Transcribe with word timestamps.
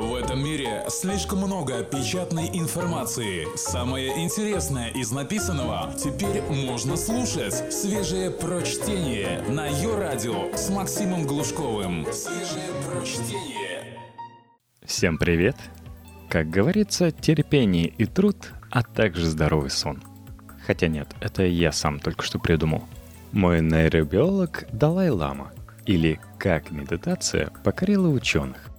В 0.00 0.14
этом 0.14 0.42
мире 0.42 0.82
слишком 0.88 1.40
много 1.40 1.84
печатной 1.84 2.48
информации. 2.54 3.46
Самое 3.54 4.24
интересное 4.24 4.88
из 4.88 5.12
написанного 5.12 5.92
теперь 5.92 6.40
можно 6.40 6.96
слушать. 6.96 7.70
Свежее 7.70 8.30
прочтение 8.30 9.42
на 9.50 9.66
ее 9.66 9.98
радио 9.98 10.56
с 10.56 10.70
Максимом 10.70 11.26
Глушковым. 11.26 12.06
Свежее 12.14 12.70
прочтение. 12.88 13.98
Всем 14.82 15.18
привет! 15.18 15.56
Как 16.30 16.48
говорится, 16.48 17.10
терпение 17.10 17.88
и 17.88 18.06
труд, 18.06 18.54
а 18.70 18.82
также 18.82 19.26
здоровый 19.26 19.68
сон. 19.68 20.02
Хотя 20.66 20.88
нет, 20.88 21.08
это 21.20 21.42
я 21.42 21.72
сам 21.72 22.00
только 22.00 22.24
что 22.24 22.38
придумал. 22.38 22.84
Мой 23.32 23.60
нейробиолог 23.60 24.66
Далай-Лама, 24.72 25.52
или 25.84 26.18
«Как 26.38 26.70
медитация 26.70 27.50
покорила 27.64 28.08
ученых». 28.08 28.69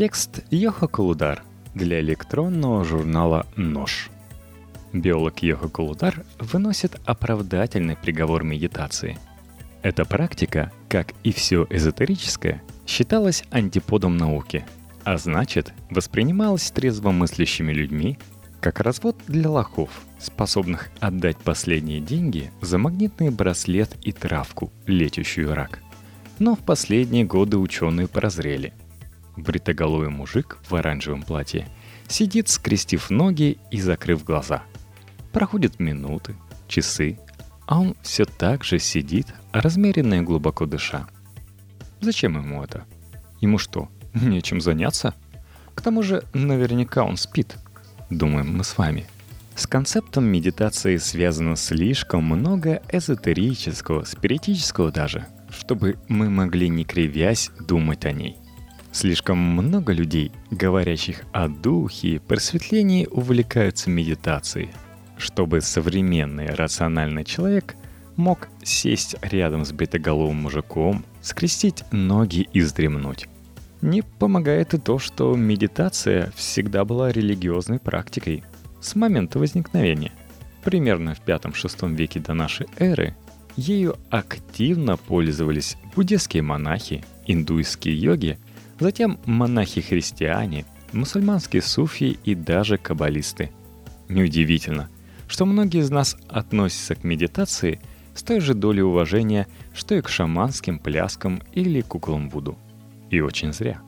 Текст 0.00 0.40
Йоха 0.50 0.88
Калудар 0.88 1.42
для 1.74 2.00
электронного 2.00 2.84
журнала 2.84 3.46
«Нож». 3.56 4.08
Биолог 4.94 5.42
Йоха 5.42 5.68
Калудар 5.68 6.24
выносит 6.38 6.98
оправдательный 7.04 7.96
приговор 7.96 8.42
медитации. 8.42 9.18
Эта 9.82 10.06
практика, 10.06 10.72
как 10.88 11.12
и 11.22 11.34
все 11.34 11.66
эзотерическое, 11.68 12.62
считалась 12.86 13.44
антиподом 13.50 14.16
науки, 14.16 14.64
а 15.04 15.18
значит, 15.18 15.74
воспринималась 15.90 16.70
трезвомыслящими 16.70 17.70
людьми 17.70 18.18
как 18.62 18.80
развод 18.80 19.18
для 19.26 19.50
лохов, 19.50 19.90
способных 20.18 20.88
отдать 21.00 21.36
последние 21.36 22.00
деньги 22.00 22.50
за 22.62 22.78
магнитный 22.78 23.28
браслет 23.28 23.94
и 24.00 24.12
травку, 24.12 24.72
лечащую 24.86 25.54
рак. 25.54 25.80
Но 26.38 26.56
в 26.56 26.60
последние 26.60 27.26
годы 27.26 27.58
ученые 27.58 28.08
прозрели– 28.08 28.72
бритоголовый 29.42 30.08
мужик 30.08 30.58
в 30.68 30.74
оранжевом 30.74 31.22
платье 31.22 31.68
сидит, 32.08 32.48
скрестив 32.48 33.10
ноги 33.10 33.58
и 33.70 33.80
закрыв 33.80 34.24
глаза. 34.24 34.62
Проходят 35.32 35.78
минуты, 35.78 36.34
часы, 36.66 37.18
а 37.66 37.80
он 37.80 37.96
все 38.02 38.24
так 38.24 38.64
же 38.64 38.78
сидит, 38.78 39.28
размеренно 39.52 40.14
и 40.14 40.20
глубоко 40.20 40.66
дыша. 40.66 41.06
Зачем 42.00 42.36
ему 42.36 42.62
это? 42.62 42.84
Ему 43.40 43.58
что, 43.58 43.88
нечем 44.14 44.60
заняться? 44.60 45.14
К 45.74 45.82
тому 45.82 46.02
же 46.02 46.24
наверняка 46.34 47.04
он 47.04 47.16
спит, 47.16 47.56
думаем 48.10 48.56
мы 48.56 48.64
с 48.64 48.76
вами. 48.76 49.06
С 49.54 49.66
концептом 49.66 50.24
медитации 50.24 50.96
связано 50.96 51.54
слишком 51.54 52.24
много 52.24 52.82
эзотерического, 52.90 54.04
спиритического 54.04 54.90
даже, 54.90 55.26
чтобы 55.50 55.98
мы 56.08 56.30
могли 56.30 56.68
не 56.68 56.84
кривясь 56.84 57.50
думать 57.60 58.04
о 58.04 58.12
ней– 58.12 58.36
Слишком 58.92 59.38
много 59.38 59.92
людей, 59.92 60.32
говорящих 60.50 61.22
о 61.32 61.48
духе 61.48 62.20
просветлении, 62.20 63.06
увлекаются 63.06 63.88
медитацией, 63.88 64.70
чтобы 65.16 65.60
современный 65.60 66.48
рациональный 66.48 67.24
человек 67.24 67.76
мог 68.16 68.48
сесть 68.64 69.14
рядом 69.22 69.64
с 69.64 69.70
бритоголовым 69.70 70.36
мужиком, 70.36 71.04
скрестить 71.22 71.84
ноги 71.92 72.48
и 72.52 72.60
вздремнуть. 72.60 73.28
Не 73.80 74.02
помогает 74.02 74.74
и 74.74 74.78
то, 74.78 74.98
что 74.98 75.36
медитация 75.36 76.32
всегда 76.34 76.84
была 76.84 77.12
религиозной 77.12 77.78
практикой 77.78 78.42
с 78.80 78.96
момента 78.96 79.38
возникновения. 79.38 80.12
Примерно 80.64 81.14
в 81.14 81.20
5-6 81.20 81.94
веке 81.94 82.18
до 82.18 82.34
нашей 82.34 82.66
эры 82.76 83.16
ею 83.56 83.96
активно 84.10 84.96
пользовались 84.96 85.76
буддийские 85.94 86.42
монахи, 86.42 87.04
индуйские 87.26 87.96
йоги– 87.96 88.36
Затем 88.80 89.20
монахи-христиане, 89.26 90.64
мусульманские 90.94 91.60
суфии 91.60 92.18
и 92.24 92.34
даже 92.34 92.78
каббалисты. 92.78 93.50
Неудивительно, 94.08 94.88
что 95.28 95.44
многие 95.44 95.82
из 95.82 95.90
нас 95.90 96.16
относятся 96.28 96.94
к 96.94 97.04
медитации 97.04 97.78
с 98.14 98.22
той 98.22 98.40
же 98.40 98.54
долей 98.54 98.80
уважения, 98.80 99.46
что 99.74 99.94
и 99.94 100.00
к 100.00 100.08
шаманским 100.08 100.78
пляскам 100.78 101.42
или 101.52 101.82
куклам 101.82 102.30
Вуду. 102.30 102.58
И 103.10 103.20
очень 103.20 103.52
зря. 103.52 103.82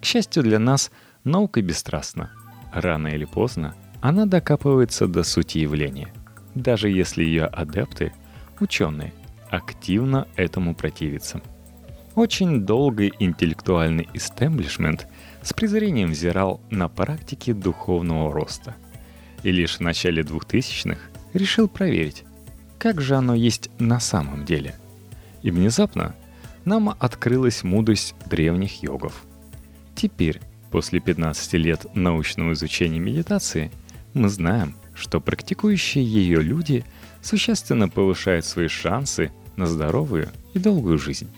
К 0.00 0.04
счастью 0.06 0.42
для 0.42 0.58
нас, 0.58 0.90
наука 1.22 1.60
бесстрастна. 1.60 2.30
Рано 2.72 3.08
или 3.08 3.26
поздно 3.26 3.74
она 4.00 4.24
докапывается 4.24 5.06
до 5.06 5.24
сути 5.24 5.58
явления, 5.58 6.08
даже 6.54 6.88
если 6.88 7.22
ее 7.22 7.44
адепты, 7.44 8.14
ученые, 8.60 9.12
активно 9.50 10.26
этому 10.36 10.74
противятся– 10.74 11.42
очень 12.16 12.62
долгий 12.62 13.12
интеллектуальный 13.18 14.08
истеблишмент 14.14 15.06
с 15.42 15.52
презрением 15.52 16.10
взирал 16.10 16.60
на 16.70 16.88
практики 16.88 17.52
духовного 17.52 18.32
роста. 18.32 18.74
И 19.42 19.52
лишь 19.52 19.76
в 19.76 19.80
начале 19.80 20.22
2000-х 20.22 20.98
решил 21.34 21.68
проверить, 21.68 22.24
как 22.78 23.02
же 23.02 23.16
оно 23.16 23.34
есть 23.34 23.70
на 23.78 24.00
самом 24.00 24.46
деле. 24.46 24.74
И 25.42 25.50
внезапно 25.50 26.16
нам 26.64 26.96
открылась 26.98 27.62
мудрость 27.62 28.14
древних 28.28 28.82
йогов. 28.82 29.22
Теперь, 29.94 30.40
после 30.70 31.00
15 31.00 31.52
лет 31.52 31.86
научного 31.94 32.54
изучения 32.54 32.98
медитации, 32.98 33.70
мы 34.14 34.30
знаем, 34.30 34.74
что 34.94 35.20
практикующие 35.20 36.04
ее 36.04 36.40
люди 36.40 36.82
существенно 37.20 37.90
повышают 37.90 38.46
свои 38.46 38.68
шансы 38.68 39.30
на 39.56 39.66
здоровую 39.66 40.30
и 40.54 40.58
долгую 40.58 40.96
жизнь. 40.96 41.28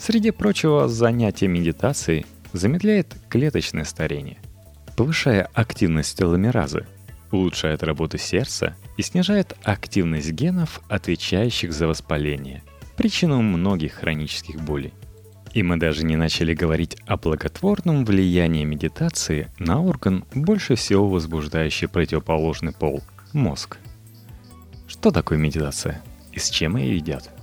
Среди 0.00 0.30
прочего, 0.30 0.88
занятие 0.88 1.48
медитацией 1.48 2.24
замедляет 2.54 3.14
клеточное 3.28 3.84
старение, 3.84 4.38
повышая 4.96 5.50
активность 5.52 6.16
теломеразы, 6.16 6.86
улучшает 7.30 7.82
работу 7.82 8.16
сердца 8.16 8.74
и 8.96 9.02
снижает 9.02 9.54
активность 9.62 10.32
генов, 10.32 10.80
отвечающих 10.88 11.74
за 11.74 11.86
воспаление, 11.86 12.62
причину 12.96 13.42
многих 13.42 13.92
хронических 13.92 14.62
болей. 14.62 14.94
И 15.52 15.62
мы 15.62 15.76
даже 15.76 16.02
не 16.06 16.16
начали 16.16 16.54
говорить 16.54 16.96
о 17.04 17.18
благотворном 17.18 18.06
влиянии 18.06 18.64
медитации 18.64 19.48
на 19.58 19.82
орган, 19.82 20.24
больше 20.32 20.76
всего 20.76 21.10
возбуждающий 21.10 21.88
противоположный 21.88 22.72
пол– 22.72 23.02
мозг. 23.34 23.76
Что 24.88 25.10
такое 25.10 25.36
медитация 25.36 26.00
и 26.32 26.38
с 26.38 26.48
чем 26.48 26.78
ее 26.78 26.96
едят– 26.96 27.28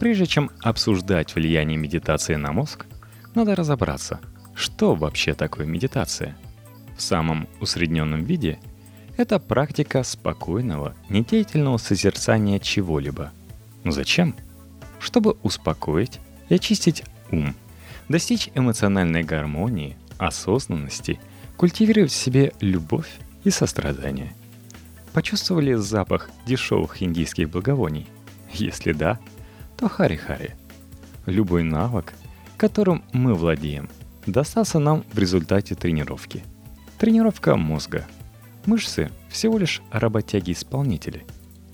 Прежде 0.00 0.24
чем 0.24 0.50
обсуждать 0.62 1.34
влияние 1.34 1.76
медитации 1.76 2.34
на 2.34 2.52
мозг, 2.52 2.86
надо 3.34 3.54
разобраться, 3.54 4.18
что 4.54 4.94
вообще 4.94 5.34
такое 5.34 5.66
медитация. 5.66 6.38
В 6.96 7.02
самом 7.02 7.46
усредненном 7.60 8.24
виде 8.24 8.58
это 9.18 9.38
практика 9.38 10.02
спокойного, 10.02 10.94
недеятельного 11.10 11.76
созерцания 11.76 12.58
чего-либо. 12.58 13.30
Но 13.84 13.90
зачем? 13.90 14.34
Чтобы 15.00 15.36
успокоить 15.42 16.18
и 16.48 16.54
очистить 16.54 17.04
ум, 17.30 17.54
достичь 18.08 18.48
эмоциональной 18.54 19.22
гармонии, 19.22 19.98
осознанности, 20.16 21.20
культивировать 21.58 22.10
в 22.10 22.16
себе 22.16 22.54
любовь 22.60 23.10
и 23.44 23.50
сострадание. 23.50 24.32
Почувствовали 25.12 25.74
запах 25.74 26.30
дешевых 26.46 27.02
индийских 27.02 27.50
благовоний? 27.50 28.08
Если 28.54 28.92
да, 28.92 29.18
то 29.80 29.88
хари-хари. 29.88 30.56
Любой 31.24 31.62
навык, 31.62 32.12
которым 32.58 33.02
мы 33.14 33.34
владеем, 33.34 33.88
достался 34.26 34.78
нам 34.78 35.04
в 35.10 35.18
результате 35.18 35.74
тренировки. 35.74 36.44
Тренировка 36.98 37.56
мозга. 37.56 38.06
Мышцы 38.66 39.10
всего 39.30 39.56
лишь 39.56 39.80
работяги-исполнители. 39.90 41.24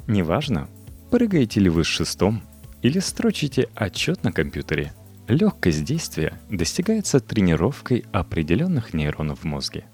Неважно, 0.06 0.68
прыгаете 1.10 1.58
ли 1.58 1.68
вы 1.68 1.82
с 1.82 1.88
шестом 1.88 2.42
или 2.80 3.00
строчите 3.00 3.68
отчет 3.74 4.22
на 4.22 4.30
компьютере, 4.30 4.92
легкость 5.26 5.82
действия 5.82 6.38
достигается 6.48 7.18
тренировкой 7.18 8.04
определенных 8.12 8.94
нейронов 8.94 9.40
в 9.40 9.44
мозге. 9.44 9.84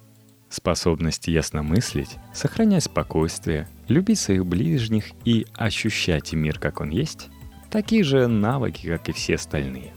Способность 0.50 1.29
ясно 1.29 1.62
мыслить, 1.62 2.19
сохранять 2.35 2.85
спокойствие, 2.85 3.70
любить 3.88 4.19
своих 4.19 4.44
ближних 4.44 5.12
и 5.25 5.47
ощущать 5.55 6.35
мир, 6.35 6.58
как 6.58 6.82
он 6.82 6.91
есть, 6.91 7.31
такие 7.73 8.05
же 8.05 8.29
навыки, 8.29 8.87
как 8.87 9.09
и 9.09 9.13
все 9.13 9.37
остальные. 9.37 9.93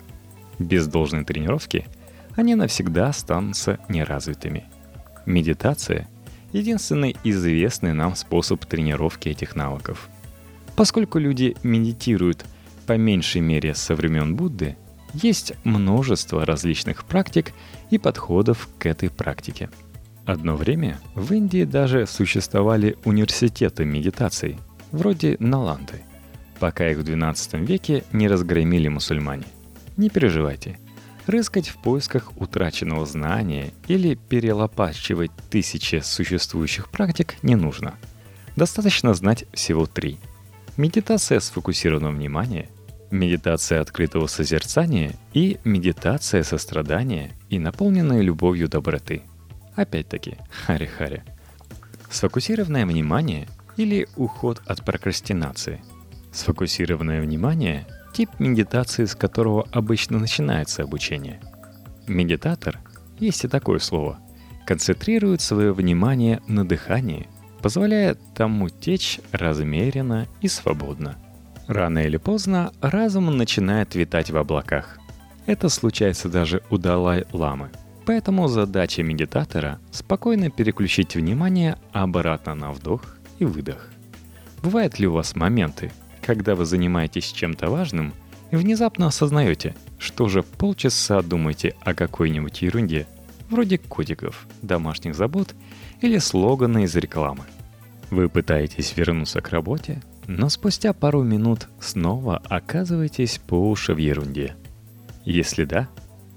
Без 0.58 0.88
должной 0.88 1.26
тренировки 1.26 1.86
они 2.36 2.56
навсегда 2.56 3.10
останутся 3.10 3.80
неразвитыми. 3.90 4.64
Медитация– 5.26 6.08
единственный 6.54 7.18
известный 7.26 7.94
нам 7.94 8.16
способ 8.16 8.66
тренировки 8.66 9.28
этих 9.28 9.56
навыков. 9.58 10.10
Поскольку 10.78 11.20
люди 11.20 11.56
медитируют 11.64 12.46
по 12.88 12.94
меньшей 12.94 13.42
мере 13.42 13.76
со 13.76 13.94
времен 13.94 14.36
Будды, 14.36 14.78
есть 15.14 15.54
множество 15.66 16.46
различных 16.46 17.04
практик 17.04 17.52
и 17.90 17.98
подходов 17.98 18.70
к 18.80 18.86
этой 18.86 19.10
практике. 19.10 19.70
Одно 20.26 20.56
время 20.56 21.00
в 21.14 21.34
Индии 21.34 21.66
даже 21.66 22.08
существовали 22.08 22.98
университеты 23.04 23.84
медитаций, 23.84 24.58
вроде 24.92 25.36
Наланды– 25.40 26.04
пока 26.60 26.90
их 26.90 26.98
в 26.98 27.04
12 27.04 27.54
веке 27.56 28.04
не 28.12 28.28
разгромили 28.28 28.88
мусульмане. 28.88 29.46
Не 29.98 30.10
переживайте, 30.10 30.78
Рыскать 31.28 31.70
в 31.70 31.78
поисках 31.78 32.32
утраченного 32.38 33.06
знания 33.06 33.74
или 33.88 34.14
перелопачивать 34.14 35.32
тысячи 35.50 36.02
существующих 36.04 36.90
практик 36.90 37.36
не 37.42 37.56
нужно. 37.56 37.96
Достаточно 38.56 39.14
знать 39.16 39.46
всего 39.52 39.88
три. 39.88 40.20
Медитация 40.78 41.40
сфокусированного 41.40 42.12
внимания, 42.12 42.70
медитация 43.10 43.82
открытого 43.82 44.28
созерцания 44.28 45.16
и 45.34 45.58
медитация 45.64 46.44
сострадания 46.44 47.32
и 47.50 47.58
наполненная 47.58 48.22
любовью 48.22 48.70
доброты. 48.70 49.24
Опять-таки, 49.76 50.38
хари-хари. 50.66 51.24
Сфокусированное 52.12 52.86
внимание 52.86 53.48
или 53.78 54.08
уход 54.16 54.62
от 54.68 54.86
прокрастинации. 54.86 55.82
Сфокусированное 56.36 57.22
внимание– 57.22 57.88
тип 58.14 58.30
медитации, 58.40 59.06
с 59.06 59.16
которого 59.16 59.66
обычно 59.72 60.20
начинается 60.20 60.84
обучение. 60.84 61.40
Медитатор, 62.08 62.82
есть 63.20 63.46
и 63.46 63.48
такое 63.48 63.80
слово, 63.80 64.20
концентрирует 64.68 65.40
свое 65.40 65.72
внимание 65.72 66.42
на 66.46 66.68
дыхании, 66.68 67.30
позволяя 67.62 68.16
тому 68.36 68.68
течь 68.68 69.22
размеренно 69.32 70.28
и 70.42 70.50
свободно. 70.50 71.16
Рано 71.68 72.00
или 72.00 72.18
поздно 72.18 72.74
разум 72.82 73.38
начинает 73.38 73.96
витать 73.96 74.30
в 74.30 74.36
облаках. 74.36 75.00
Это 75.46 75.70
случается 75.70 76.28
даже 76.28 76.62
у 76.70 76.78
Далай-ламы. 76.78 77.70
Поэтому 78.06 78.50
задача 78.50 79.04
медитатора– 79.04 79.80
спокойно 79.92 80.52
переключить 80.52 81.16
внимание 81.16 81.78
обратно 81.94 82.56
на 82.56 82.74
вдох 82.74 83.16
и 83.40 83.46
выдох. 83.46 83.90
Бывают 84.62 85.00
ли 85.00 85.08
у 85.08 85.14
вас 85.14 85.34
моменты, 85.36 85.92
когда 86.26 86.56
вы 86.56 86.66
занимаетесь 86.66 87.32
чем-то 87.32 87.70
важным 87.70 88.14
и 88.50 88.56
внезапно 88.56 89.08
осознаете, 89.08 89.76
что 90.00 90.26
уже 90.26 90.42
полчаса 90.42 91.22
думаете 91.22 91.76
о 91.82 91.94
какой-нибудь 91.94 92.64
ерунде, 92.64 93.06
вроде 93.50 93.78
котиков, 93.78 94.48
домашних 94.64 95.14
забот 95.14 95.54
или 96.02 96.18
слогана 96.18 96.84
из 96.84 96.96
рекламы. 96.96 97.44
Вы 98.10 98.28
пытаетесь 98.28 98.98
вернуться 98.98 99.42
к 99.42 99.50
работе, 99.50 100.02
но 100.26 100.50
спустя 100.50 100.94
пару 100.94 101.22
минут 101.22 101.68
снова 101.80 102.42
оказываетесь 102.50 103.40
по 103.46 103.70
уши 103.70 103.94
в 103.94 103.98
ерунде. 103.98 104.56
Если 105.26 105.64
да, 105.64 105.90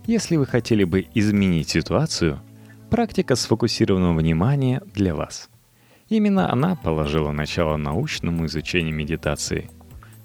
если 0.06 0.36
вы 0.36 0.44
хотели 0.44 0.84
бы 0.84 1.06
изменить 1.14 1.70
ситуацию, 1.70 2.40
практика 2.90 3.36
сфокусированного 3.36 4.18
внимания 4.18 4.82
для 4.94 5.14
вас– 5.14 5.48
Именно 6.08 6.50
она 6.50 6.74
положила 6.74 7.32
начало 7.32 7.76
научному 7.76 8.46
изучению 8.46 8.94
медитации. 8.94 9.70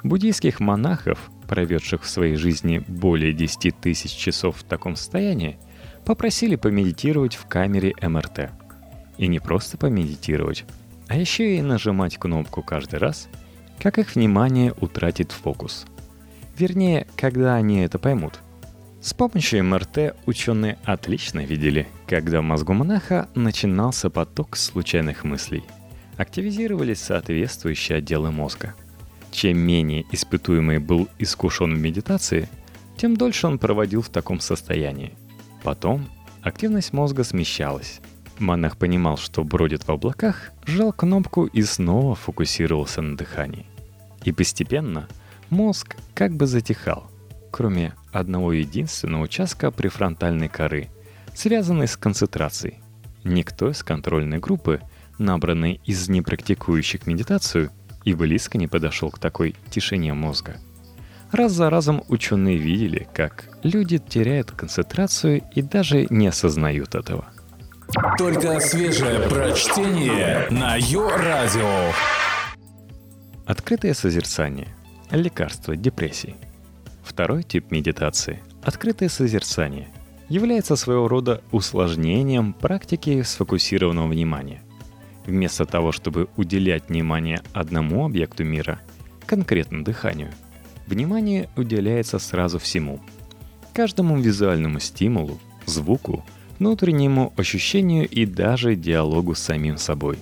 Буддийских 0.04 0.60
монахов, 0.60 1.32
проведших 1.48 2.04
в 2.04 2.10
своей 2.10 2.36
жизни 2.36 2.84
более 2.88 3.32
10 3.32 3.80
тысяч 3.80 4.12
часов 4.12 4.58
в 4.58 4.64
таком 4.64 4.98
состоянии, 4.98 5.58
попросили 6.06 6.58
помедитировать 6.58 7.36
в 7.36 7.46
камере 7.46 7.94
МРТ. 8.02 8.52
И 9.18 9.28
не 9.28 9.40
просто 9.40 9.78
помедитировать, 9.78 10.66
а 11.08 11.18
еще 11.18 11.58
и 11.58 11.62
нажимать 11.62 12.18
кнопку 12.18 12.62
каждый 12.62 13.00
раз, 13.00 13.30
как 13.80 13.98
их 13.98 14.16
внимание 14.16 14.74
утратит 14.82 15.32
фокус. 15.32 15.86
Вернее, 16.58 17.08
когда 17.16 17.56
они 17.56 17.80
это 17.80 17.98
поймут. 17.98 18.40
С 19.02 19.14
помощью 19.14 19.64
МРТ 19.66 20.16
ученые 20.26 20.78
отлично 20.84 21.46
видели, 21.46 21.88
когда 22.08 22.42
в 22.42 22.44
мозгу 22.44 22.74
монаха 22.74 23.30
начинался 23.36 24.10
поток 24.10 24.56
случайных 24.58 25.24
мыслей. 25.24 25.64
Активизировались 26.18 27.00
соответствующие 27.00 27.98
отделы 27.98 28.32
мозга. 28.32 28.76
Чем 29.34 29.58
менее 29.58 30.06
испытуемый 30.12 30.78
был 30.78 31.10
искушен 31.18 31.74
в 31.74 31.80
медитации, 31.80 32.48
тем 32.98 33.18
дольше 33.18 33.48
он 33.48 33.58
проводил 33.58 34.04
в 34.04 34.10
таком 34.10 34.40
состоянии. 34.40 35.18
Потом 35.64 36.08
активность 36.44 36.94
мозга 36.94 37.24
смещалась. 37.24 38.00
Монах 38.38 38.78
понимал, 38.78 39.18
что 39.18 39.44
бродит 39.44 39.88
в 39.88 39.92
облаках, 39.92 40.52
жал 40.68 40.94
кнопку 40.94 41.46
и 41.46 41.64
снова 41.64 42.14
фокусировался 42.14 43.02
на 43.02 43.18
дыхании. 43.18 43.66
И 44.24 44.32
постепенно 44.32 45.08
мозг 45.50 45.98
как 46.14 46.34
бы 46.36 46.46
затихал, 46.46 47.10
кроме 47.52 47.96
одного 48.12 48.54
единственного 48.54 49.24
участка 49.24 49.72
префронтальной 49.72 50.48
коры, 50.48 50.90
связанной 51.34 51.88
с 51.88 51.98
концентрацией. 51.98 52.76
Никто 53.24 53.72
из 53.72 53.82
контрольной 53.84 54.38
группы, 54.38 54.80
набранной 55.18 55.82
из 55.86 56.08
непрактикующих 56.08 57.08
медитацию, 57.08 57.72
и 58.04 58.14
близко 58.14 58.58
не 58.58 58.68
подошел 58.68 59.12
к 59.12 59.20
такой 59.20 59.56
тишине 59.70 60.14
мозга. 60.14 60.58
Раз 61.32 61.52
за 61.52 61.70
разом 61.70 62.04
ученые 62.10 62.58
видели, 62.58 63.08
как 63.14 63.46
люди 63.64 63.98
теряют 63.98 64.52
концентрацию 64.52 65.42
и 65.56 65.62
даже 65.62 66.06
не 66.10 66.28
осознают 66.28 66.96
этого. 66.96 67.26
Только 68.18 68.60
свежее 68.60 69.28
прочтение 69.30 70.48
на 70.50 70.76
Йо-Радио. 70.78 71.92
Открытое 73.46 73.94
созерцание. 73.94 74.68
Лекарство 75.12 75.76
депрессии. 75.76 76.36
Второй 77.04 77.44
тип 77.44 77.72
медитации– 77.72 78.42
открытое 78.64 79.10
созерцание– 79.10 79.90
является 80.30 80.76
своего 80.76 81.08
рода 81.08 81.42
усложнением 81.52 82.54
практики 82.54 83.22
сфокусированного 83.22 84.08
внимания. 84.08 84.62
Вместо 85.26 85.66
того, 85.66 85.92
чтобы 85.92 86.28
уделять 86.36 86.90
внимание 86.90 87.42
одному 87.54 88.06
объекту 88.06 88.44
мира, 88.44 88.80
конкретно 89.26 89.84
дыханию, 89.84 90.32
внимание 90.88 91.50
уделяется 91.56 92.20
сразу 92.20 92.60
всему. 92.60 93.00
Каждому 93.74 94.20
визуальному 94.20 94.80
стимулу, 94.80 95.40
звуку, 95.66 96.26
внутреннему 96.60 97.34
ощущению 97.38 98.08
и 98.08 98.26
даже 98.26 98.76
диалогу 98.76 99.34
с 99.34 99.40
самим 99.40 99.78
собой, 99.78 100.18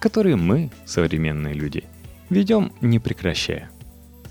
который 0.00 0.36
мы, 0.36 0.70
современные 0.86 1.54
люди, 1.54 1.84
ведем 2.30 2.72
не 2.80 2.98
прекращая. 2.98 3.70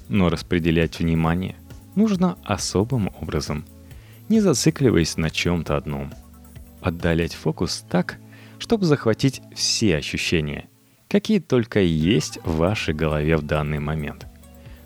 Но 0.08 0.30
распределять 0.30 1.00
внимание– 1.00 1.56
нужно 1.98 2.38
особым 2.44 3.12
образом, 3.20 3.66
не 4.30 4.40
зацикливаясь 4.40 5.18
на 5.18 5.32
чем-то 5.32 5.76
одном. 5.76 6.14
Отдалять 6.80 7.34
фокус 7.34 7.84
так, 7.90 8.20
чтобы 8.60 8.86
захватить 8.86 9.42
все 9.56 9.98
ощущения, 9.98 10.68
какие 11.08 11.40
только 11.40 11.80
есть 11.80 12.40
в 12.44 12.58
вашей 12.58 12.94
голове 12.94 13.38
в 13.38 13.44
данный 13.44 13.80
момент. 13.80 14.28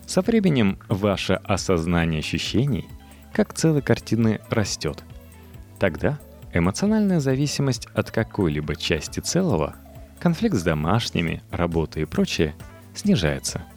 Со 0.06 0.20
временем 0.20 0.78
ваше 0.88 1.34
осознание 1.34 2.20
ощущений, 2.20 2.88
как 3.32 3.54
целой 3.54 3.82
картины, 3.82 4.40
растет. 4.50 5.04
Тогда 5.78 6.18
эмоциональная 6.52 7.20
зависимость 7.20 7.86
от 7.94 8.10
какой-либо 8.10 8.76
части 8.76 9.20
целого, 9.20 9.74
конфликт 10.20 10.56
с 10.56 10.62
домашними, 10.62 11.42
работа 11.50 12.00
и 12.00 12.04
прочее, 12.04 12.54
снижается– 12.94 13.62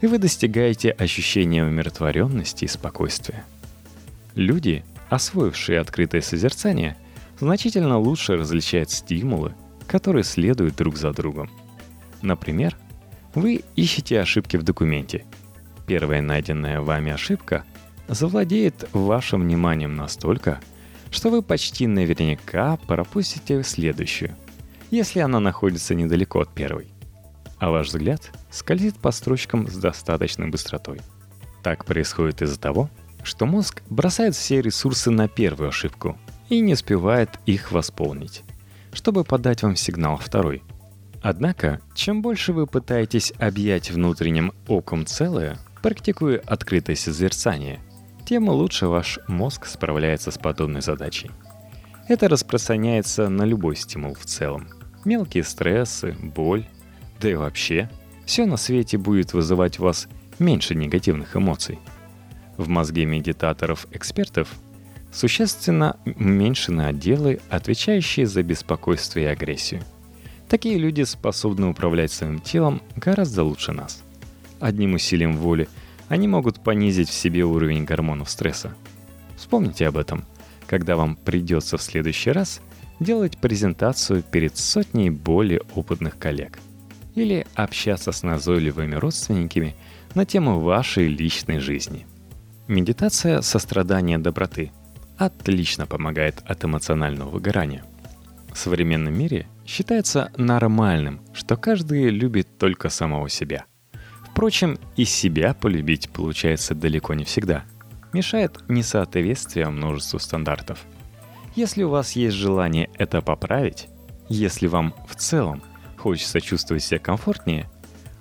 и 0.00 0.06
вы 0.06 0.18
достигаете 0.18 0.90
ощущения 0.90 1.64
умиротворенности 1.64 2.64
и 2.64 2.68
спокойствия. 2.68 3.44
Люди, 4.34 4.84
освоившие 5.08 5.80
открытое 5.80 6.20
созерцание, 6.20 6.96
значительно 7.38 7.98
лучше 7.98 8.36
различают 8.36 8.90
стимулы, 8.90 9.54
которые 9.86 10.24
следуют 10.24 10.76
друг 10.76 10.96
за 10.96 11.12
другом. 11.12 11.50
Например, 12.22 12.76
вы 13.34 13.62
ищете 13.76 14.20
ошибки 14.20 14.56
в 14.56 14.62
документе. 14.62 15.24
Первая 15.86 16.22
найденная 16.22 16.80
вами 16.80 17.12
ошибка 17.12 17.64
завладеет 18.08 18.88
вашим 18.92 19.42
вниманием 19.42 19.96
настолько, 19.96 20.60
что 21.10 21.30
вы 21.30 21.42
почти 21.42 21.86
наверняка 21.86 22.76
пропустите 22.86 23.62
следующую, 23.62 24.34
если 24.90 25.20
она 25.20 25.40
находится 25.40 25.94
недалеко 25.94 26.40
от 26.40 26.52
первой 26.52 26.88
а 27.58 27.70
ваш 27.70 27.88
взгляд 27.88 28.32
скользит 28.50 28.96
по 28.96 29.10
строчкам 29.10 29.68
с 29.68 29.76
достаточной 29.76 30.48
быстротой. 30.48 31.00
Так 31.62 31.84
происходит 31.84 32.42
из-за 32.42 32.58
того, 32.58 32.90
что 33.22 33.46
мозг 33.46 33.82
бросает 33.88 34.34
все 34.36 34.60
ресурсы 34.60 35.10
на 35.10 35.28
первую 35.28 35.70
ошибку 35.70 36.18
и 36.48 36.60
не 36.60 36.74
успевает 36.74 37.30
их 37.46 37.72
восполнить, 37.72 38.42
чтобы 38.92 39.24
подать 39.24 39.62
вам 39.62 39.76
сигнал 39.76 40.16
второй. 40.16 40.62
Однако, 41.22 41.80
чем 41.94 42.22
больше 42.22 42.52
вы 42.52 42.66
пытаетесь 42.66 43.32
объять 43.38 43.90
внутренним 43.90 44.52
оком 44.68 45.06
целое, 45.06 45.58
практикуя 45.82 46.40
открытое 46.46 46.94
созерцание, 46.94 47.80
тем 48.24 48.48
лучше 48.48 48.86
ваш 48.86 49.18
мозг 49.28 49.66
справляется 49.66 50.30
с 50.30 50.38
подобной 50.38 50.82
задачей. 50.82 51.30
Это 52.08 52.28
распространяется 52.28 53.28
на 53.28 53.42
любой 53.42 53.76
стимул 53.76 54.14
в 54.14 54.24
целом. 54.24 54.68
Мелкие 55.04 55.42
стрессы, 55.44 56.16
боль, 56.20 56.66
да 57.20 57.30
и 57.30 57.34
вообще, 57.34 57.90
все 58.24 58.46
на 58.46 58.56
свете 58.56 58.98
будет 58.98 59.32
вызывать 59.32 59.78
у 59.78 59.84
вас 59.84 60.08
меньше 60.38 60.74
негативных 60.74 61.36
эмоций. 61.36 61.78
В 62.56 62.68
мозге 62.68 63.04
медитаторов-экспертов 63.04 64.48
существенно 65.12 65.96
уменьшены 66.04 66.82
отделы, 66.82 67.40
отвечающие 67.48 68.26
за 68.26 68.42
беспокойство 68.42 69.20
и 69.20 69.24
агрессию. 69.24 69.82
Такие 70.48 70.78
люди 70.78 71.02
способны 71.02 71.68
управлять 71.68 72.12
своим 72.12 72.40
телом 72.40 72.82
гораздо 72.96 73.42
лучше 73.42 73.72
нас. 73.72 74.02
Одним 74.60 74.94
усилием 74.94 75.36
воли 75.36 75.68
они 76.08 76.28
могут 76.28 76.62
понизить 76.62 77.08
в 77.08 77.14
себе 77.14 77.44
уровень 77.44 77.84
гормонов 77.84 78.30
стресса. 78.30 78.74
Вспомните 79.36 79.88
об 79.88 79.96
этом– 79.96 80.24
когда 80.66 80.96
вам 80.96 81.16
придется 81.16 81.76
в 81.78 81.82
следующий 81.82 82.30
раз 82.30 82.60
делать 83.00 83.38
презентацию 83.38 84.22
перед 84.22 84.56
сотней 84.56 85.10
более 85.10 85.60
опытных 85.74 86.18
коллег 86.18 86.58
или 87.14 87.46
общаться 87.54 88.12
с 88.12 88.22
назойливыми 88.22 88.94
родственниками 88.94 89.74
на 90.14 90.26
тему 90.26 90.60
вашей 90.60 91.08
личной 91.08 91.60
жизни. 91.60 92.06
Медитация 92.68 93.40
сострадания 93.42 94.18
доброты 94.18 94.72
отлично 95.18 95.86
помогает 95.86 96.42
от 96.44 96.64
эмоционального 96.64 97.30
выгорания. 97.30 97.84
В 98.52 98.58
современном 98.58 99.16
мире 99.16 99.46
считается 99.66 100.30
нормальным, 100.36 101.20
что 101.34 101.56
каждый 101.56 102.08
любит 102.08 102.58
только 102.58 102.88
самого 102.88 103.28
себя. 103.28 103.64
Впрочем, 104.30 104.78
и 104.96 105.04
себя 105.04 105.54
полюбить 105.54 106.10
получается 106.10 106.74
далеко 106.74 107.14
не 107.14 107.24
всегда. 107.24 107.64
Мешает 108.12 108.58
несоответствие 108.68 109.68
множеству 109.68 110.18
стандартов. 110.18 110.84
Если 111.54 111.82
у 111.82 111.88
вас 111.88 112.12
есть 112.12 112.36
желание 112.36 112.90
это 112.98 113.22
поправить, 113.22 113.88
если 114.28 114.66
вам 114.66 114.94
в 115.08 115.16
целом 115.16 115.62
хочется 115.96 116.40
чувствовать 116.40 116.82
себя 116.82 116.98
комфортнее, 116.98 117.70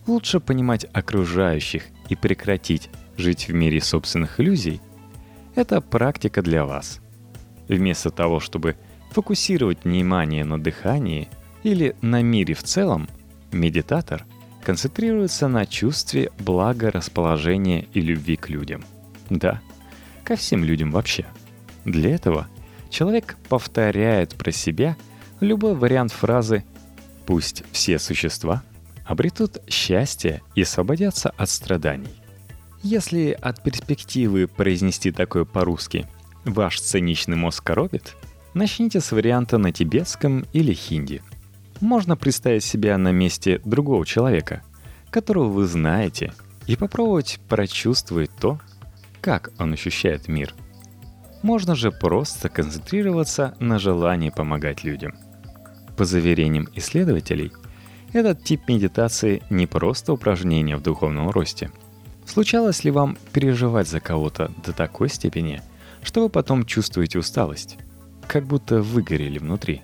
лучше 0.07 0.39
понимать 0.39 0.85
окружающих 0.93 1.83
и 2.09 2.15
прекратить 2.15 2.89
жить 3.17 3.47
в 3.47 3.53
мире 3.53 3.81
собственных 3.81 4.39
иллюзий, 4.39 4.81
это 5.55 5.81
практика 5.81 6.41
для 6.41 6.65
вас. 6.65 6.99
Вместо 7.67 8.11
того, 8.11 8.39
чтобы 8.39 8.75
фокусировать 9.11 9.85
внимание 9.85 10.43
на 10.43 10.61
дыхании 10.61 11.29
или 11.63 11.95
на 12.01 12.21
мире 12.21 12.53
в 12.53 12.63
целом, 12.63 13.07
медитатор 13.51 14.25
концентрируется 14.63 15.47
на 15.47 15.65
чувстве 15.65 16.31
благорасположения 16.39 17.85
и 17.93 18.01
любви 18.01 18.35
к 18.35 18.49
людям. 18.49 18.83
Да, 19.29 19.61
ко 20.23 20.35
всем 20.35 20.63
людям 20.63 20.91
вообще. 20.91 21.25
Для 21.85 22.13
этого 22.13 22.47
человек 22.89 23.37
повторяет 23.47 24.35
про 24.35 24.51
себя 24.51 24.97
любой 25.39 25.75
вариант 25.75 26.11
фразы 26.11 26.63
«Пусть 27.25 27.63
все 27.71 27.99
существа 27.99 28.63
обретут 29.05 29.59
счастье 29.69 30.41
и 30.55 30.63
освободятся 30.63 31.29
от 31.29 31.49
страданий». 31.49 32.24
Если 32.85 33.35
от 33.41 33.63
перспективы 33.63 34.45
произнести 34.45 35.11
такое 35.11 35.43
по-русски 35.43 36.05
ваш 36.43 36.79
циничный 36.79 37.35
мозг 37.35 37.63
коробит, 37.63 38.15
начните 38.53 39.01
с 39.01 39.11
варианта 39.11 39.57
на 39.57 39.71
тибетском 39.71 40.45
или 40.53 40.71
хинди. 40.71 41.23
Можно 41.81 42.15
представить 42.15 42.63
себя 42.63 42.95
на 42.99 43.11
месте 43.11 43.59
другого 43.65 44.05
человека, 44.05 44.61
которого 45.09 45.47
вы 45.47 45.65
знаете, 45.65 46.31
и 46.67 46.75
попробовать 46.75 47.39
прочувствовать 47.49 48.29
то, 48.39 48.59
как 49.19 49.49
он 49.57 49.73
ощущает 49.73 50.27
мир. 50.27 50.53
Можно 51.41 51.73
же 51.73 51.89
просто 51.89 52.49
концентрироваться 52.49 53.55
на 53.59 53.79
желании 53.79 54.29
помогать 54.29 54.83
людям. 54.83 55.15
По 55.97 56.05
заверениям 56.05 56.67
исследователей, 56.75 57.51
этот 58.13 58.43
тип 58.43 58.67
медитации 58.67 59.41
не 59.49 59.65
просто 59.65 60.13
упражнение 60.13 60.77
в 60.77 60.83
духовном 60.83 61.31
росте– 61.31 61.71
Случалось 62.25 62.83
ли 62.83 62.91
вам 62.91 63.17
переживать 63.31 63.87
за 63.87 63.99
кого-то 63.99 64.51
до 64.65 64.73
такой 64.73 65.09
степени, 65.09 65.61
что 66.01 66.23
вы 66.23 66.29
потом 66.29 66.65
чувствуете 66.65 67.19
усталость? 67.19 67.77
Как 68.27 68.45
будто 68.45 68.81
выгорели 68.81 69.37
внутри. 69.37 69.81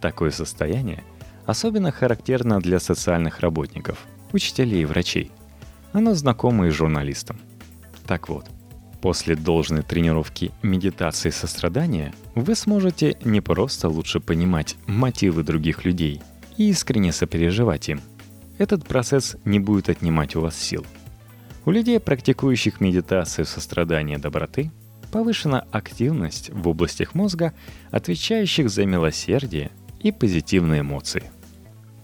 Такое 0.00 0.30
состояние 0.30 1.04
особенно 1.46 1.90
характерно 1.90 2.60
для 2.60 2.78
социальных 2.78 3.40
работников, 3.40 3.98
учителей 4.32 4.82
и 4.82 4.84
врачей. 4.84 5.30
Оно 5.92 6.14
знакомо 6.14 6.66
и 6.68 6.70
журналистам. 6.70 7.40
Так 8.06 8.28
вот, 8.28 8.46
после 9.00 9.34
должной 9.34 9.82
тренировки 9.82 10.52
медитации 10.62 11.30
сострадания 11.30 12.14
вы 12.34 12.54
сможете 12.54 13.16
не 13.24 13.40
просто 13.40 13.88
лучше 13.88 14.20
понимать 14.20 14.76
мотивы 14.86 15.42
других 15.42 15.84
людей 15.84 16.22
и 16.56 16.70
искренне 16.70 17.12
сопереживать 17.12 17.88
им. 17.88 18.00
Этот 18.58 18.86
процесс 18.86 19.36
не 19.44 19.58
будет 19.58 19.88
отнимать 19.88 20.36
у 20.36 20.40
вас 20.40 20.56
сил– 20.56 20.84
у 21.64 21.70
людей, 21.70 22.00
практикующих 22.00 22.80
медитацию 22.80 23.44
сострадания 23.44 24.18
доброты, 24.18 24.70
повышена 25.12 25.66
активность 25.70 26.50
в 26.50 26.68
областях 26.68 27.14
мозга, 27.14 27.52
отвечающих 27.90 28.70
за 28.70 28.86
милосердие 28.86 29.70
и 30.00 30.12
позитивные 30.12 30.80
эмоции. 30.80 31.24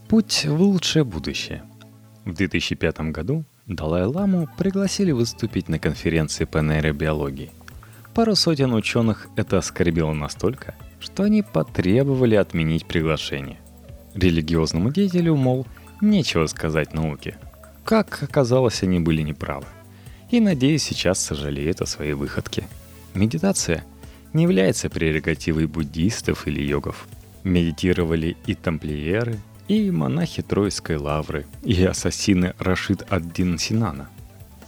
Путь 0.09 0.45
в 0.45 0.61
лучшее 0.61 1.05
будущее. 1.05 1.63
В 2.25 2.35
2005 2.35 3.13
году 3.13 3.45
Далай-Ламу 3.67 4.49
пригласили 4.59 5.13
выступить 5.13 5.69
на 5.69 5.79
конференции 5.79 6.45
по 6.45 6.59
нейробиологии. 6.59 7.51
Пару 8.15 8.35
сотен 8.35 8.73
ученых 8.75 9.29
это 9.37 9.59
оскорбило 9.59 10.13
настолько, 10.13 10.75
что 11.01 11.25
они 11.25 11.43
потребовали 11.43 12.35
отменить 12.35 12.87
приглашение. 12.87 13.59
Религиозному 14.15 14.91
деятелю, 14.91 15.37
мол, 15.37 15.67
нечего 16.01 16.47
сказать 16.47 16.95
науке– 16.95 17.37
как 17.87 18.25
оказалось, 18.25 18.83
они 18.83 18.99
были 18.99 19.23
неправы. 19.23 19.67
И, 20.33 20.41
надеюсь, 20.41 20.83
сейчас 20.83 21.21
сожалеют 21.21 21.81
о 21.81 21.87
своей 21.87 22.15
выходке. 22.15 22.65
Медитация 23.15 23.85
не 24.33 24.43
является 24.43 24.91
прерогативой 24.91 25.67
буддистов 25.67 26.49
или 26.49 26.61
йогов. 26.61 27.07
Медитировали 27.45 28.37
и 28.45 28.55
тамплиеры, 28.55 29.39
и 29.69 29.93
монахи 29.93 30.43
Тройской 30.43 30.97
лавры, 30.97 31.47
и 31.63 31.85
ассасины 31.85 32.55
Рашид 32.59 33.07
ад-Дин 33.09 33.57
Синана. 33.57 34.09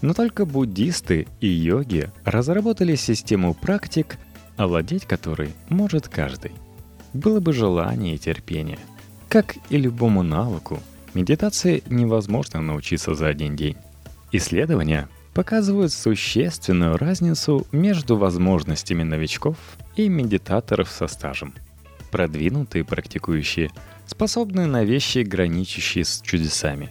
Но 0.01 0.15
только 0.15 0.47
буддисты 0.47 1.27
и 1.41 1.49
йоги 1.49 2.13
разработали 2.25 2.95
систему 2.95 3.53
практик, 3.53 4.17
овладеть 4.57 5.07
которой 5.07 5.55
может 5.69 6.07
каждый. 6.07 6.53
Было 7.15 7.41
бы 7.41 7.53
желание 7.53 8.15
и 8.15 8.19
терпение. 8.19 8.79
Как 9.29 9.57
и 9.71 9.77
любому 9.77 10.23
навыку, 10.23 10.81
Медитации 11.19 11.83
невозможно 11.89 12.61
научиться 12.61 13.13
за 13.17 13.27
один 13.27 13.57
день. 13.57 13.77
Исследования 14.31 15.09
показывают 15.35 15.93
существенную 15.93 16.97
разницу 16.97 17.67
между 17.73 18.17
возможностями 18.17 19.03
новичков 19.03 19.57
и 19.97 20.09
медитаторов 20.09 20.89
со 20.89 21.09
стажем. 21.09 21.55
Продвинутые 22.13 22.85
практикующие 22.85 23.73
способны 24.07 24.67
на 24.67 24.85
вещи, 24.85 25.25
граничащие 25.25 26.05
с 26.05 26.21
чудесами. 26.21 26.91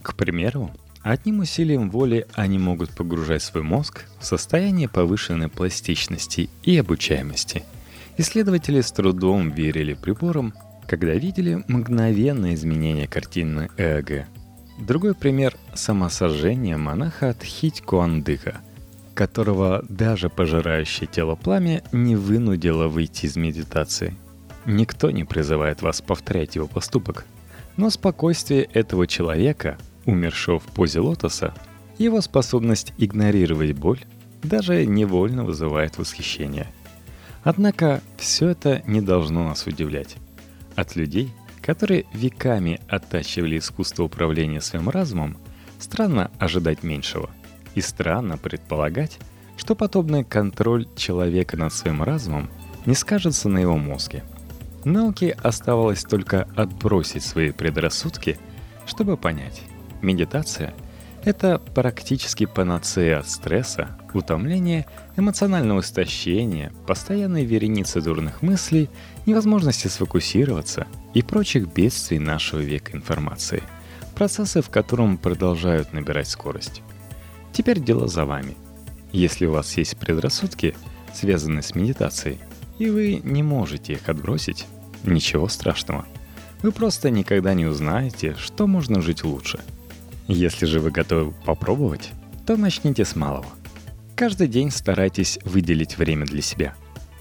К 0.00 0.14
примеру, 0.14 0.70
одним 1.02 1.40
усилием 1.40 1.90
воли 1.90 2.26
они 2.32 2.58
могут 2.58 2.96
погружать 2.96 3.42
свой 3.42 3.64
мозг 3.64 4.06
в 4.18 4.24
состояние 4.24 4.88
повышенной 4.88 5.50
пластичности 5.50 6.48
и 6.62 6.78
обучаемости. 6.78 7.64
Исследователи 8.16 8.80
с 8.80 8.90
трудом 8.92 9.50
верили 9.50 9.92
приборам, 9.92 10.54
когда 10.88 11.12
видели 11.12 11.62
мгновенное 11.68 12.54
изменение 12.54 13.06
картины 13.06 13.68
эго. 13.76 14.26
Другой 14.78 15.14
пример– 15.14 15.54
самосожжение 15.74 16.76
монаха 16.76 17.34
Тхить 17.34 17.82
Куандыка, 17.82 18.62
которого 19.14 19.84
даже 19.88 20.30
пожирающее 20.30 21.06
тело 21.06 21.34
пламя 21.34 21.82
не 21.92 22.16
вынудило 22.16 22.88
выйти 22.88 23.26
из 23.26 23.36
медитации. 23.36 24.14
Никто 24.64 25.10
не 25.10 25.24
призывает 25.24 25.82
вас 25.82 26.00
повторять 26.00 26.56
его 26.56 26.66
поступок, 26.66 27.26
но 27.76 27.90
спокойствие 27.90 28.62
этого 28.72 29.06
человека, 29.06 29.76
умершего 30.06 30.58
в 30.58 30.64
позе 30.64 31.00
лотоса, 31.00 31.54
его 31.98 32.20
способность 32.22 32.94
игнорировать 32.96 33.72
боль 33.72 34.00
даже 34.42 34.86
невольно 34.86 35.44
вызывает 35.44 35.98
восхищение. 35.98 36.68
Однако 37.42 38.00
все 38.16 38.48
это 38.48 38.82
не 38.86 39.00
должно 39.00 39.44
нас 39.44 39.66
удивлять. 39.66 40.16
От 40.78 40.94
людей, 40.94 41.34
которые 41.60 42.04
веками 42.12 42.80
оттачивали 42.88 43.58
искусство 43.58 44.04
управления 44.04 44.60
своим 44.60 44.88
разумом, 44.88 45.36
странно 45.80 46.30
ожидать 46.38 46.84
меньшего. 46.84 47.30
И 47.74 47.80
странно 47.80 48.38
предполагать, 48.38 49.18
что 49.56 49.74
подобный 49.74 50.22
контроль 50.22 50.86
человека 50.94 51.56
над 51.56 51.72
своим 51.72 52.04
разумом 52.04 52.48
не 52.86 52.94
скажется 52.94 53.48
на 53.48 53.58
его 53.58 53.76
мозге. 53.76 54.22
Науке 54.84 55.36
оставалось 55.42 56.04
только 56.04 56.46
отбросить 56.54 57.24
свои 57.24 57.50
предрассудки, 57.50 58.38
чтобы 58.86 59.16
понять, 59.16 59.62
медитация— 60.00 60.74
это 61.28 61.58
практически 61.58 62.46
панацея 62.46 63.18
от 63.20 63.28
стресса, 63.28 63.98
утомления, 64.14 64.86
эмоционального 65.16 65.80
истощения, 65.80 66.72
постоянной 66.86 67.44
вереницы 67.44 68.00
дурных 68.00 68.40
мыслей, 68.40 68.88
невозможности 69.26 69.88
сфокусироваться 69.88 70.86
и 71.12 71.22
прочих 71.22 71.72
бедствий 71.72 72.18
нашего 72.18 72.60
века 72.60 72.96
информации, 72.96 73.62
процессы 74.14 74.62
в 74.62 74.70
котором 74.70 75.18
продолжают 75.18 75.92
набирать 75.92 76.28
скорость. 76.28 76.82
Теперь 77.52 77.80
дело 77.80 78.08
за 78.08 78.24
вами. 78.24 78.56
Если 79.12 79.44
у 79.44 79.52
вас 79.52 79.76
есть 79.76 79.98
предрассудки, 79.98 80.74
связанные 81.12 81.62
с 81.62 81.74
медитацией, 81.74 82.38
и 82.78 82.88
вы 82.88 83.20
не 83.22 83.42
можете 83.42 83.94
их 83.94 84.08
отбросить, 84.08 84.66
ничего 85.04 85.48
страшного. 85.48 86.06
Вы 86.62 86.72
просто 86.72 87.10
никогда 87.10 87.52
не 87.52 87.66
узнаете, 87.66 88.34
что 88.38 88.66
можно 88.66 89.02
жить 89.02 89.24
лучше. 89.24 89.60
Если 90.28 90.66
же 90.66 90.78
вы 90.78 90.90
готовы 90.90 91.32
попробовать, 91.44 92.10
то 92.46 92.56
начните 92.56 93.04
с 93.04 93.16
малого– 93.16 93.46
Каждый 94.18 94.48
день 94.48 94.72
старайтесь 94.72 95.38
выделить 95.44 95.96
время 95.96 96.26
для 96.26 96.42
себя. 96.42 96.74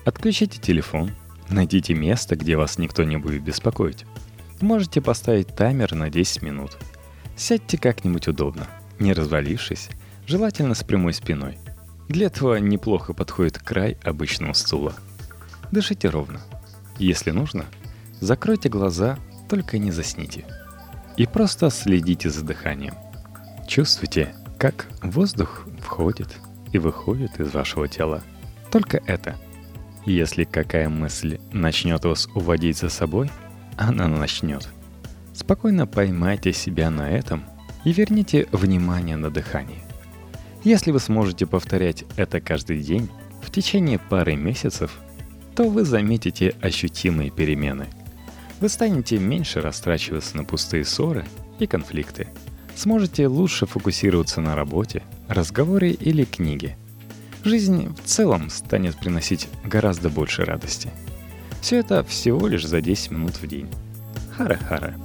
Отключите 0.04 0.60
телефон, 0.60 1.12
найдите 1.48 1.94
место, 1.94 2.36
где 2.36 2.58
вас 2.58 2.80
никто 2.80 3.04
не 3.04 3.18
будет 3.18 3.44
беспокоить. 3.44 4.08
Можете 4.62 5.00
поставить 5.00 5.56
таймер 5.56 5.94
на 5.94 6.10
10 6.10 6.42
минут. 6.42 6.76
Сядьте 7.36 7.78
как-нибудь 7.78 8.28
удобно, 8.28 8.68
не 8.98 9.14
развалившись, 9.14 9.90
желательно 10.26 10.74
с 10.74 10.84
прямой 10.84 11.14
спиной. 11.14 11.60
Для 12.10 12.26
этого 12.26 12.56
неплохо 12.56 13.14
подходит 13.14 13.60
край 13.60 14.00
обычного 14.04 14.54
стула. 14.54 14.96
Дышите 15.72 16.10
ровно. 16.10 16.42
Если 16.98 17.30
нужно, 17.30 17.66
закройте 18.22 18.70
глаза, 18.70 19.20
только 19.48 19.78
не 19.78 19.92
засните. 19.92 20.46
И 21.18 21.26
просто 21.26 21.70
следите 21.70 22.30
за 22.30 22.46
дыханием. 22.46 22.94
Чувствуйте, 23.68 24.34
как 24.58 24.88
воздух 25.02 25.68
входит 25.82 26.38
и 26.72 26.78
выходит 26.78 27.40
из 27.40 27.54
вашего 27.54 27.88
тела. 27.88 28.22
Только 28.72 29.02
это. 29.06 29.36
Если 30.06 30.46
какая 30.46 30.90
мысль 30.90 31.40
начнет 31.52 32.06
вас 32.06 32.30
уводить 32.34 32.78
за 32.78 32.90
собой, 32.90 33.30
она 33.78 34.08
начнет. 34.08 34.70
Спокойно 35.34 35.86
поймайте 35.86 36.54
себя 36.54 36.90
на 36.90 37.10
этом 37.10 37.44
и 37.84 37.92
верните 37.92 38.48
внимание 38.52 39.18
на 39.18 39.30
дыхание. 39.30 39.80
Если 40.64 40.92
вы 40.92 41.00
сможете 41.00 41.46
повторять 41.46 42.04
это 42.16 42.42
каждый 42.42 42.82
день 42.82 43.10
в 43.42 43.52
течение 43.52 44.00
пары 44.00 44.36
месяцев, 44.36 44.98
то 45.56 45.70
вы 45.70 45.84
заметите 45.84 46.56
ощутимые 46.62 47.32
перемены. 47.32 47.88
Вы 48.60 48.70
станете 48.70 49.20
меньше 49.20 49.62
растрачиваться 49.62 50.36
на 50.36 50.44
пустые 50.44 50.84
ссоры 50.84 51.26
и 51.60 51.68
конфликты. 51.68 52.28
Сможете 52.76 53.28
лучше 53.28 53.66
фокусироваться 53.66 54.42
на 54.42 54.56
работе, 54.56 55.04
разговоре 55.28 55.92
или 55.92 56.26
книге. 56.26 56.78
Жизнь 57.44 57.94
в 57.96 58.04
целом 58.04 58.50
станет 58.50 58.98
приносить 58.98 59.48
гораздо 59.64 60.10
больше 60.10 60.44
радости. 60.44 60.92
Все 61.62 61.78
это 61.78 62.04
всего 62.04 62.48
лишь 62.48 62.66
за 62.66 62.82
10 62.82 63.12
минут 63.12 63.36
в 63.42 63.48
день. 63.48 63.70
Хара-хара. 64.36 64.96